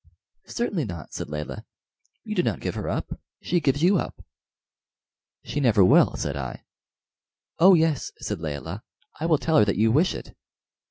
[0.47, 1.63] "Certainly not," said Layelah;
[2.23, 4.25] "you do not give her up she gives you up."
[5.43, 6.65] "She never will," said I.
[7.59, 8.81] "Oh yes," said Layelah;
[9.19, 10.35] "I will tell her that you wish it."